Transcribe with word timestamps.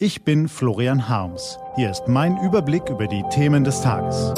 Ich 0.00 0.24
bin 0.24 0.48
Florian 0.48 1.08
Harms. 1.08 1.56
Hier 1.76 1.88
ist 1.88 2.08
mein 2.08 2.36
Überblick 2.42 2.90
über 2.90 3.06
die 3.06 3.22
Themen 3.30 3.62
des 3.62 3.80
Tages. 3.80 4.34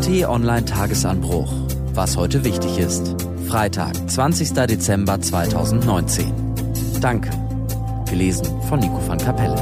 T-Online 0.00 0.64
Tagesanbruch. 0.64 1.52
Was 1.92 2.16
heute 2.16 2.44
wichtig 2.44 2.78
ist. 2.78 3.16
Freitag, 3.48 3.94
20. 4.08 4.52
Dezember 4.52 5.20
2019. 5.20 6.32
Danke. 7.00 7.30
Gelesen 8.08 8.46
von 8.68 8.78
Nico 8.78 9.00
van 9.04 9.18
Kapelle. 9.18 9.56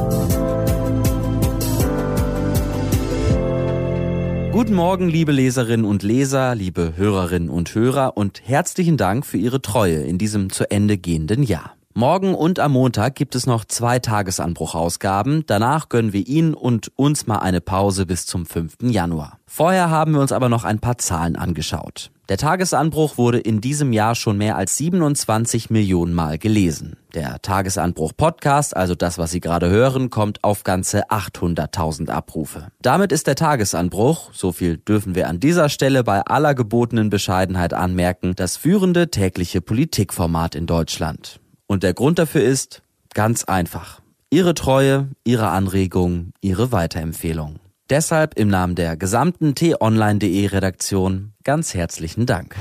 Guten 4.52 4.74
Morgen, 4.74 5.08
liebe 5.08 5.32
Leserinnen 5.32 5.86
und 5.86 6.02
Leser, 6.02 6.54
liebe 6.54 6.92
Hörerinnen 6.98 7.48
und 7.48 7.74
Hörer 7.74 8.18
und 8.18 8.42
herzlichen 8.46 8.98
Dank 8.98 9.24
für 9.24 9.38
Ihre 9.38 9.62
Treue 9.62 10.02
in 10.02 10.18
diesem 10.18 10.50
zu 10.50 10.70
Ende 10.70 10.98
gehenden 10.98 11.42
Jahr. 11.42 11.79
Morgen 12.00 12.34
und 12.34 12.58
am 12.60 12.72
Montag 12.72 13.14
gibt 13.14 13.34
es 13.34 13.44
noch 13.44 13.66
zwei 13.66 13.98
Tagesanbruchausgaben. 13.98 15.44
Danach 15.44 15.90
gönnen 15.90 16.14
wir 16.14 16.26
Ihnen 16.26 16.54
und 16.54 16.90
uns 16.96 17.26
mal 17.26 17.40
eine 17.40 17.60
Pause 17.60 18.06
bis 18.06 18.24
zum 18.24 18.46
5. 18.46 18.78
Januar. 18.84 19.38
Vorher 19.44 19.90
haben 19.90 20.14
wir 20.14 20.22
uns 20.22 20.32
aber 20.32 20.48
noch 20.48 20.64
ein 20.64 20.78
paar 20.78 20.96
Zahlen 20.96 21.36
angeschaut. 21.36 22.10
Der 22.30 22.38
Tagesanbruch 22.38 23.18
wurde 23.18 23.38
in 23.38 23.60
diesem 23.60 23.92
Jahr 23.92 24.14
schon 24.14 24.38
mehr 24.38 24.56
als 24.56 24.78
27 24.78 25.68
Millionen 25.68 26.14
Mal 26.14 26.38
gelesen. 26.38 26.96
Der 27.12 27.42
Tagesanbruch 27.42 28.12
Podcast, 28.16 28.74
also 28.74 28.94
das, 28.94 29.18
was 29.18 29.32
Sie 29.32 29.40
gerade 29.40 29.68
hören, 29.68 30.08
kommt 30.08 30.42
auf 30.42 30.64
ganze 30.64 31.10
800.000 31.10 32.08
Abrufe. 32.08 32.68
Damit 32.80 33.12
ist 33.12 33.26
der 33.26 33.34
Tagesanbruch, 33.34 34.30
so 34.32 34.52
viel 34.52 34.78
dürfen 34.78 35.14
wir 35.14 35.28
an 35.28 35.38
dieser 35.38 35.68
Stelle 35.68 36.02
bei 36.02 36.22
aller 36.22 36.54
gebotenen 36.54 37.10
Bescheidenheit 37.10 37.74
anmerken, 37.74 38.32
das 38.36 38.56
führende 38.56 39.10
tägliche 39.10 39.60
Politikformat 39.60 40.54
in 40.54 40.64
Deutschland. 40.64 41.40
Und 41.70 41.84
der 41.84 41.94
Grund 41.94 42.18
dafür 42.18 42.42
ist 42.42 42.82
ganz 43.14 43.44
einfach. 43.44 44.00
Ihre 44.28 44.54
Treue, 44.54 45.06
Ihre 45.22 45.50
Anregung, 45.50 46.32
Ihre 46.40 46.72
Weiterempfehlung. 46.72 47.60
Deshalb 47.88 48.36
im 48.36 48.48
Namen 48.48 48.74
der 48.74 48.96
gesamten 48.96 49.54
t-online.de 49.54 50.46
Redaktion 50.46 51.32
ganz 51.44 51.72
herzlichen 51.72 52.26
Dank. 52.26 52.56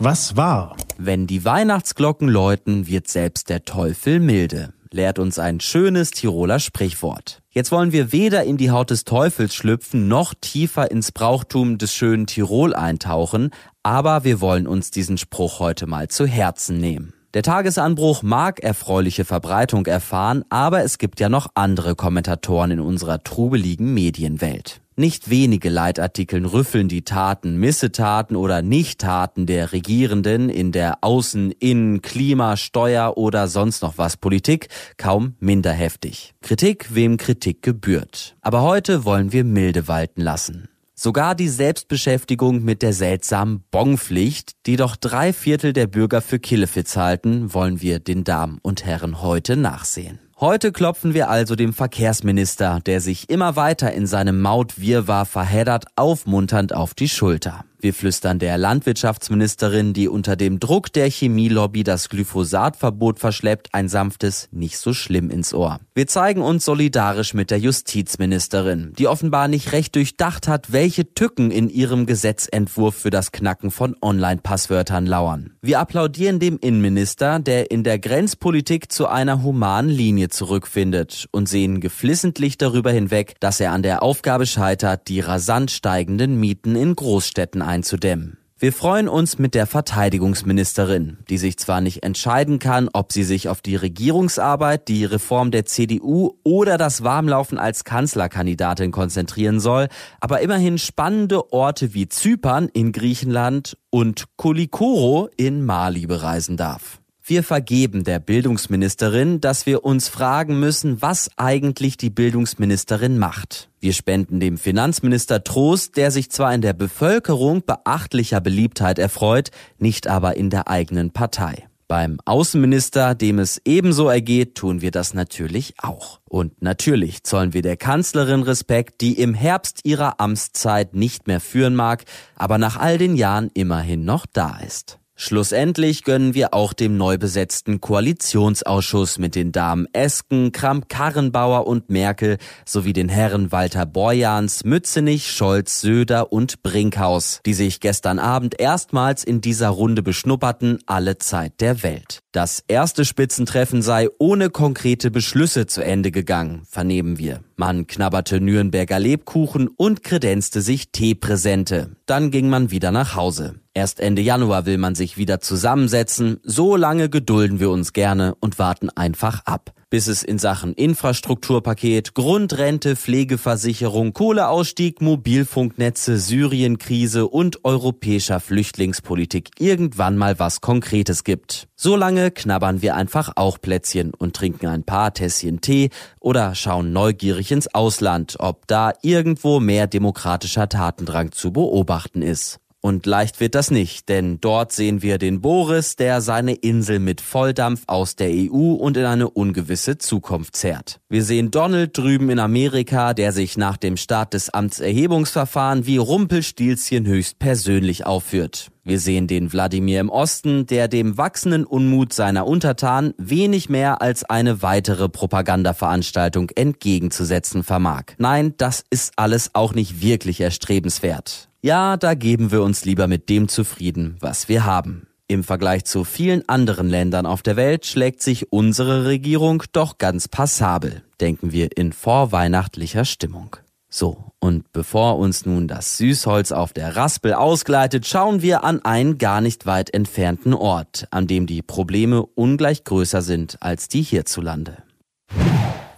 Was 0.00 0.36
war? 0.36 0.76
Wenn 0.98 1.28
die 1.28 1.44
Weihnachtsglocken 1.44 2.26
läuten, 2.26 2.88
wird 2.88 3.06
selbst 3.06 3.50
der 3.50 3.64
Teufel 3.64 4.18
milde, 4.18 4.72
lehrt 4.90 5.20
uns 5.20 5.38
ein 5.38 5.60
schönes 5.60 6.10
Tiroler 6.10 6.58
Sprichwort. 6.58 7.42
Jetzt 7.50 7.70
wollen 7.70 7.92
wir 7.92 8.10
weder 8.10 8.42
in 8.42 8.56
die 8.56 8.72
Haut 8.72 8.90
des 8.90 9.04
Teufels 9.04 9.54
schlüpfen, 9.54 10.08
noch 10.08 10.34
tiefer 10.34 10.90
ins 10.90 11.12
Brauchtum 11.12 11.78
des 11.78 11.94
schönen 11.94 12.26
Tirol 12.26 12.74
eintauchen, 12.74 13.50
aber 13.84 14.24
wir 14.24 14.40
wollen 14.40 14.66
uns 14.66 14.90
diesen 14.90 15.18
Spruch 15.18 15.60
heute 15.60 15.86
mal 15.86 16.08
zu 16.08 16.26
Herzen 16.26 16.78
nehmen. 16.78 17.12
Der 17.32 17.44
Tagesanbruch 17.44 18.24
mag 18.24 18.58
erfreuliche 18.58 19.24
Verbreitung 19.24 19.86
erfahren, 19.86 20.44
aber 20.48 20.82
es 20.82 20.98
gibt 20.98 21.20
ja 21.20 21.28
noch 21.28 21.46
andere 21.54 21.94
Kommentatoren 21.94 22.72
in 22.72 22.80
unserer 22.80 23.22
trubeligen 23.22 23.94
Medienwelt. 23.94 24.80
Nicht 24.96 25.30
wenige 25.30 25.68
Leitartikeln 25.68 26.44
rüffeln 26.44 26.88
die 26.88 27.02
Taten, 27.02 27.56
Missetaten 27.56 28.34
oder 28.34 28.62
Nichttaten 28.62 29.46
der 29.46 29.70
Regierenden 29.70 30.48
in 30.48 30.72
der 30.72 31.04
Außen-, 31.04 31.54
Innen-, 31.60 32.02
Klima-, 32.02 32.56
Steuer- 32.56 33.16
oder 33.16 33.46
sonst 33.46 33.82
noch 33.82 33.96
was 33.96 34.16
Politik 34.16 34.66
kaum 34.96 35.36
minder 35.38 35.72
heftig. 35.72 36.34
Kritik, 36.42 36.96
wem 36.96 37.16
Kritik 37.16 37.62
gebührt. 37.62 38.34
Aber 38.40 38.62
heute 38.62 39.04
wollen 39.04 39.30
wir 39.30 39.44
milde 39.44 39.86
walten 39.86 40.20
lassen. 40.20 40.69
Sogar 41.02 41.34
die 41.34 41.48
Selbstbeschäftigung 41.48 42.62
mit 42.62 42.82
der 42.82 42.92
seltsamen 42.92 43.64
Bonpflicht, 43.70 44.52
die 44.66 44.76
doch 44.76 44.96
drei 44.96 45.32
Viertel 45.32 45.72
der 45.72 45.86
Bürger 45.86 46.20
für 46.20 46.38
Killefits 46.38 46.94
halten, 46.94 47.54
wollen 47.54 47.80
wir 47.80 48.00
den 48.00 48.22
Damen 48.22 48.58
und 48.60 48.84
Herren 48.84 49.22
heute 49.22 49.56
nachsehen. 49.56 50.18
Heute 50.38 50.72
klopfen 50.72 51.14
wir 51.14 51.30
also 51.30 51.56
dem 51.56 51.72
Verkehrsminister, 51.72 52.80
der 52.84 53.00
sich 53.00 53.30
immer 53.30 53.56
weiter 53.56 53.94
in 53.94 54.06
seinem 54.06 54.42
Mautwirrwarr 54.42 55.24
verheddert, 55.24 55.86
aufmunternd 55.96 56.74
auf 56.74 56.92
die 56.92 57.08
Schulter. 57.08 57.64
Wir 57.82 57.94
flüstern 57.94 58.38
der 58.38 58.58
Landwirtschaftsministerin, 58.58 59.94
die 59.94 60.06
unter 60.06 60.36
dem 60.36 60.60
Druck 60.60 60.92
der 60.92 61.08
Chemielobby 61.08 61.82
das 61.82 62.10
Glyphosatverbot 62.10 63.18
verschleppt, 63.18 63.68
ein 63.72 63.88
sanftes 63.88 64.50
nicht 64.52 64.76
so 64.76 64.92
schlimm 64.92 65.30
ins 65.30 65.54
Ohr. 65.54 65.80
Wir 65.94 66.06
zeigen 66.06 66.42
uns 66.42 66.66
solidarisch 66.66 67.32
mit 67.32 67.50
der 67.50 67.58
Justizministerin, 67.58 68.92
die 68.98 69.06
offenbar 69.06 69.48
nicht 69.48 69.72
recht 69.72 69.94
durchdacht 69.94 70.46
hat, 70.46 70.72
welche 70.72 71.14
Tücken 71.14 71.50
in 71.50 71.70
ihrem 71.70 72.04
Gesetzentwurf 72.04 72.96
für 72.96 73.08
das 73.08 73.32
Knacken 73.32 73.70
von 73.70 73.96
Online-Passwörtern 74.02 75.06
lauern. 75.06 75.54
Wir 75.62 75.80
applaudieren 75.80 76.38
dem 76.38 76.58
Innenminister, 76.58 77.38
der 77.38 77.70
in 77.70 77.82
der 77.82 77.98
Grenzpolitik 77.98 78.92
zu 78.92 79.06
einer 79.06 79.42
humanen 79.42 79.90
Linie 79.90 80.28
zurückfindet 80.28 81.28
und 81.30 81.48
sehen 81.48 81.80
geflissentlich 81.80 82.58
darüber 82.58 82.92
hinweg, 82.92 83.36
dass 83.40 83.58
er 83.58 83.72
an 83.72 83.82
der 83.82 84.02
Aufgabe 84.02 84.44
scheitert, 84.44 85.08
die 85.08 85.20
rasant 85.20 85.70
steigenden 85.70 86.38
Mieten 86.38 86.76
in 86.76 86.94
Großstädten 86.94 87.69
einzudämmen. 87.70 88.36
Wir 88.58 88.74
freuen 88.74 89.08
uns 89.08 89.38
mit 89.38 89.54
der 89.54 89.66
Verteidigungsministerin, 89.66 91.16
die 91.30 91.38
sich 91.38 91.56
zwar 91.56 91.80
nicht 91.80 92.02
entscheiden 92.02 92.58
kann, 92.58 92.90
ob 92.92 93.10
sie 93.10 93.22
sich 93.22 93.48
auf 93.48 93.62
die 93.62 93.76
Regierungsarbeit, 93.76 94.86
die 94.88 95.06
Reform 95.06 95.50
der 95.50 95.64
CDU 95.64 96.32
oder 96.44 96.76
das 96.76 97.02
Warmlaufen 97.02 97.56
als 97.56 97.84
Kanzlerkandidatin 97.84 98.90
konzentrieren 98.90 99.60
soll, 99.60 99.88
aber 100.20 100.42
immerhin 100.42 100.76
spannende 100.76 101.54
Orte 101.54 101.94
wie 101.94 102.10
Zypern 102.10 102.68
in 102.68 102.92
Griechenland 102.92 103.78
und 103.88 104.24
Kolikoro 104.36 105.30
in 105.38 105.64
Mali 105.64 106.06
bereisen 106.06 106.58
darf. 106.58 106.99
Wir 107.30 107.44
vergeben 107.44 108.02
der 108.02 108.18
Bildungsministerin, 108.18 109.40
dass 109.40 109.64
wir 109.64 109.84
uns 109.84 110.08
fragen 110.08 110.58
müssen, 110.58 111.00
was 111.00 111.30
eigentlich 111.36 111.96
die 111.96 112.10
Bildungsministerin 112.10 113.20
macht. 113.20 113.68
Wir 113.78 113.92
spenden 113.92 114.40
dem 114.40 114.58
Finanzminister 114.58 115.44
Trost, 115.44 115.96
der 115.96 116.10
sich 116.10 116.32
zwar 116.32 116.52
in 116.52 116.60
der 116.60 116.72
Bevölkerung 116.72 117.62
beachtlicher 117.64 118.40
Beliebtheit 118.40 118.98
erfreut, 118.98 119.52
nicht 119.78 120.08
aber 120.08 120.36
in 120.36 120.50
der 120.50 120.66
eigenen 120.66 121.12
Partei. 121.12 121.68
Beim 121.86 122.18
Außenminister, 122.24 123.14
dem 123.14 123.38
es 123.38 123.62
ebenso 123.64 124.08
ergeht, 124.08 124.56
tun 124.56 124.80
wir 124.80 124.90
das 124.90 125.14
natürlich 125.14 125.74
auch. 125.78 126.18
Und 126.24 126.60
natürlich 126.62 127.22
zollen 127.22 127.54
wir 127.54 127.62
der 127.62 127.76
Kanzlerin 127.76 128.42
Respekt, 128.42 129.00
die 129.02 129.12
im 129.12 129.34
Herbst 129.34 129.82
ihrer 129.84 130.18
Amtszeit 130.18 130.96
nicht 130.96 131.28
mehr 131.28 131.38
führen 131.38 131.76
mag, 131.76 132.02
aber 132.34 132.58
nach 132.58 132.76
all 132.76 132.98
den 132.98 133.14
Jahren 133.14 133.52
immerhin 133.54 134.04
noch 134.04 134.26
da 134.26 134.58
ist. 134.66 134.99
Schlussendlich 135.22 136.04
gönnen 136.04 136.32
wir 136.32 136.54
auch 136.54 136.72
dem 136.72 136.96
neu 136.96 137.18
besetzten 137.18 137.82
Koalitionsausschuss 137.82 139.18
mit 139.18 139.34
den 139.34 139.52
Damen 139.52 139.86
Esken, 139.92 140.50
Kramp-Karrenbauer 140.50 141.66
und 141.66 141.90
Merkel 141.90 142.38
sowie 142.64 142.94
den 142.94 143.10
Herren 143.10 143.52
Walter 143.52 143.84
Borjans, 143.84 144.64
Mützenich, 144.64 145.30
Scholz, 145.30 145.82
Söder 145.82 146.32
und 146.32 146.62
Brinkhaus, 146.62 147.40
die 147.44 147.52
sich 147.52 147.80
gestern 147.80 148.18
Abend 148.18 148.58
erstmals 148.58 149.22
in 149.22 149.42
dieser 149.42 149.68
Runde 149.68 150.02
beschnupperten, 150.02 150.78
alle 150.86 151.18
Zeit 151.18 151.60
der 151.60 151.82
Welt. 151.82 152.20
Das 152.32 152.64
erste 152.66 153.04
Spitzentreffen 153.04 153.82
sei 153.82 154.08
ohne 154.18 154.48
konkrete 154.48 155.10
Beschlüsse 155.10 155.66
zu 155.66 155.84
Ende 155.84 156.12
gegangen, 156.12 156.62
vernehmen 156.64 157.18
wir. 157.18 157.40
Man 157.56 157.86
knabberte 157.86 158.40
Nürnberger 158.40 158.98
Lebkuchen 158.98 159.68
und 159.68 160.02
kredenzte 160.02 160.62
sich 160.62 160.92
Teepräsente. 160.92 161.90
Dann 162.06 162.30
ging 162.30 162.48
man 162.48 162.70
wieder 162.70 162.90
nach 162.90 163.16
Hause. 163.16 163.56
Erst 163.80 163.98
Ende 163.98 164.20
Januar 164.20 164.66
will 164.66 164.76
man 164.76 164.94
sich 164.94 165.16
wieder 165.16 165.40
zusammensetzen. 165.40 166.38
So 166.42 166.76
lange 166.76 167.08
gedulden 167.08 167.60
wir 167.60 167.70
uns 167.70 167.94
gerne 167.94 168.34
und 168.38 168.58
warten 168.58 168.90
einfach 168.90 169.46
ab 169.46 169.72
bis 169.90 170.06
es 170.06 170.22
in 170.22 170.38
Sachen 170.38 170.72
Infrastrukturpaket, 170.72 172.14
Grundrente, 172.14 172.94
Pflegeversicherung, 172.94 174.12
Kohleausstieg, 174.12 175.02
Mobilfunknetze, 175.02 176.18
Syrienkrise 176.18 177.26
und 177.26 177.64
europäischer 177.64 178.38
Flüchtlingspolitik 178.38 179.50
irgendwann 179.58 180.16
mal 180.16 180.38
was 180.38 180.60
Konkretes 180.60 181.24
gibt. 181.24 181.66
Solange 181.74 182.30
knabbern 182.30 182.82
wir 182.82 182.94
einfach 182.94 183.32
auch 183.34 183.60
Plätzchen 183.60 184.14
und 184.14 184.36
trinken 184.36 184.68
ein 184.68 184.84
paar 184.84 185.12
Tässchen 185.12 185.60
Tee 185.60 185.90
oder 186.20 186.54
schauen 186.54 186.92
neugierig 186.92 187.50
ins 187.50 187.74
Ausland, 187.74 188.36
ob 188.38 188.68
da 188.68 188.92
irgendwo 189.02 189.58
mehr 189.58 189.88
demokratischer 189.88 190.68
Tatendrang 190.68 191.32
zu 191.32 191.52
beobachten 191.52 192.22
ist. 192.22 192.59
Und 192.82 193.04
leicht 193.04 193.40
wird 193.40 193.54
das 193.54 193.70
nicht, 193.70 194.08
denn 194.08 194.40
dort 194.40 194.72
sehen 194.72 195.02
wir 195.02 195.18
den 195.18 195.42
Boris, 195.42 195.96
der 195.96 196.22
seine 196.22 196.54
Insel 196.54 196.98
mit 196.98 197.20
Volldampf 197.20 197.82
aus 197.86 198.16
der 198.16 198.30
EU 198.30 198.72
und 198.72 198.96
in 198.96 199.04
eine 199.04 199.28
ungewisse 199.28 199.98
Zukunft 199.98 200.56
zerrt. 200.56 200.98
Wir 201.10 201.22
sehen 201.22 201.50
Donald 201.50 201.96
drüben 201.96 202.30
in 202.30 202.38
Amerika, 202.38 203.12
der 203.12 203.32
sich 203.32 203.58
nach 203.58 203.76
dem 203.76 203.98
Start 203.98 204.32
des 204.32 204.48
Amtserhebungsverfahren 204.48 205.84
wie 205.84 205.98
Rumpelstilzchen 205.98 207.06
höchst 207.06 207.38
persönlich 207.38 208.06
aufführt. 208.06 208.70
Wir 208.82 208.98
sehen 208.98 209.26
den 209.26 209.52
Wladimir 209.52 210.00
im 210.00 210.08
Osten, 210.08 210.64
der 210.64 210.88
dem 210.88 211.18
wachsenden 211.18 211.66
Unmut 211.66 212.14
seiner 212.14 212.46
Untertanen 212.46 213.12
wenig 213.18 213.68
mehr 213.68 214.00
als 214.00 214.24
eine 214.24 214.62
weitere 214.62 215.10
Propagandaveranstaltung 215.10 216.48
entgegenzusetzen 216.56 217.62
vermag. 217.62 218.14
Nein, 218.16 218.54
das 218.56 218.84
ist 218.88 219.12
alles 219.16 219.54
auch 219.54 219.74
nicht 219.74 220.00
wirklich 220.00 220.40
erstrebenswert. 220.40 221.49
Ja, 221.62 221.98
da 221.98 222.14
geben 222.14 222.50
wir 222.52 222.62
uns 222.62 222.86
lieber 222.86 223.06
mit 223.06 223.28
dem 223.28 223.48
zufrieden, 223.48 224.16
was 224.20 224.48
wir 224.48 224.64
haben. 224.64 225.06
Im 225.28 225.44
Vergleich 225.44 225.84
zu 225.84 226.04
vielen 226.04 226.48
anderen 226.48 226.88
Ländern 226.88 227.26
auf 227.26 227.42
der 227.42 227.56
Welt 227.56 227.84
schlägt 227.84 228.22
sich 228.22 228.50
unsere 228.50 229.04
Regierung 229.04 229.62
doch 229.72 229.98
ganz 229.98 230.26
passabel, 230.26 231.02
denken 231.20 231.52
wir 231.52 231.76
in 231.76 231.92
vorweihnachtlicher 231.92 233.04
Stimmung. 233.04 233.56
So, 233.90 234.32
und 234.38 234.72
bevor 234.72 235.18
uns 235.18 235.44
nun 235.44 235.68
das 235.68 235.98
Süßholz 235.98 236.50
auf 236.50 236.72
der 236.72 236.96
Raspel 236.96 237.34
ausgleitet, 237.34 238.06
schauen 238.06 238.40
wir 238.40 238.64
an 238.64 238.82
einen 238.82 239.18
gar 239.18 239.42
nicht 239.42 239.66
weit 239.66 239.92
entfernten 239.92 240.54
Ort, 240.54 241.08
an 241.10 241.26
dem 241.26 241.46
die 241.46 241.60
Probleme 241.60 242.24
ungleich 242.24 242.84
größer 242.84 243.20
sind 243.20 243.58
als 243.60 243.88
die 243.88 244.02
hierzulande. 244.02 244.78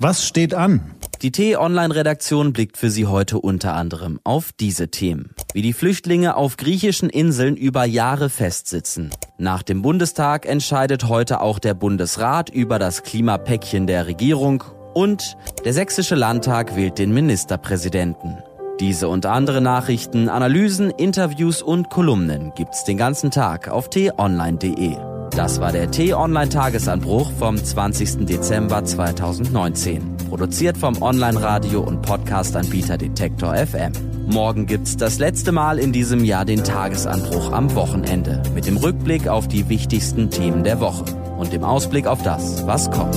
Was 0.00 0.26
steht 0.26 0.54
an? 0.54 0.96
Die 1.22 1.30
T-Online-Redaktion 1.30 2.52
blickt 2.52 2.76
für 2.76 2.90
Sie 2.90 3.06
heute 3.06 3.38
unter 3.38 3.74
anderem 3.74 4.18
auf 4.24 4.50
diese 4.58 4.88
Themen. 4.88 5.30
Wie 5.54 5.62
die 5.62 5.72
Flüchtlinge 5.72 6.34
auf 6.36 6.56
griechischen 6.56 7.08
Inseln 7.08 7.56
über 7.56 7.84
Jahre 7.84 8.28
festsitzen. 8.28 9.10
Nach 9.38 9.62
dem 9.62 9.82
Bundestag 9.82 10.46
entscheidet 10.46 11.04
heute 11.06 11.40
auch 11.40 11.60
der 11.60 11.74
Bundesrat 11.74 12.50
über 12.50 12.80
das 12.80 13.04
Klimapäckchen 13.04 13.86
der 13.86 14.08
Regierung 14.08 14.64
und 14.94 15.36
der 15.64 15.72
Sächsische 15.72 16.16
Landtag 16.16 16.74
wählt 16.74 16.98
den 16.98 17.14
Ministerpräsidenten. 17.14 18.38
Diese 18.80 19.06
und 19.06 19.24
andere 19.24 19.60
Nachrichten, 19.60 20.28
Analysen, 20.28 20.90
Interviews 20.90 21.62
und 21.62 21.88
Kolumnen 21.88 22.52
gibt's 22.56 22.82
den 22.82 22.96
ganzen 22.96 23.30
Tag 23.30 23.68
auf 23.68 23.90
t-online.de. 23.90 24.96
Das 25.30 25.60
war 25.60 25.70
der 25.70 25.88
T-Online-Tagesanbruch 25.88 27.30
vom 27.38 27.56
20. 27.56 28.26
Dezember 28.26 28.84
2019. 28.84 30.11
Produziert 30.32 30.78
vom 30.78 31.02
Online-Radio- 31.02 31.82
und 31.82 32.00
Podcast-Anbieter 32.00 32.96
Detektor 32.96 33.54
FM. 33.54 33.92
Morgen 34.28 34.64
gibt's 34.64 34.96
das 34.96 35.18
letzte 35.18 35.52
Mal 35.52 35.78
in 35.78 35.92
diesem 35.92 36.24
Jahr 36.24 36.46
den 36.46 36.64
Tagesanbruch 36.64 37.52
am 37.52 37.74
Wochenende. 37.74 38.42
Mit 38.54 38.66
dem 38.66 38.78
Rückblick 38.78 39.28
auf 39.28 39.46
die 39.46 39.68
wichtigsten 39.68 40.30
Themen 40.30 40.64
der 40.64 40.80
Woche. 40.80 41.04
Und 41.36 41.52
dem 41.52 41.64
Ausblick 41.64 42.06
auf 42.06 42.22
das, 42.22 42.66
was 42.66 42.90
kommt. 42.90 43.14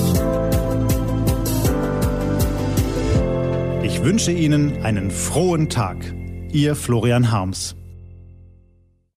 Ich 3.83 4.03
wünsche 4.03 4.33
Ihnen 4.33 4.83
einen 4.83 5.09
frohen 5.09 5.69
Tag. 5.69 5.95
Ihr 6.51 6.75
Florian 6.75 7.31
Harms. 7.31 7.77